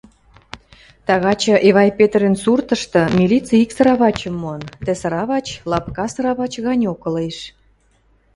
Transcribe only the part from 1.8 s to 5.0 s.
Петрӹн суртышты милици ик сыравачым мон; тӹ